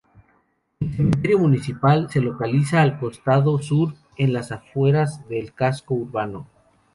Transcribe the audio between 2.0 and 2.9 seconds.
se localiza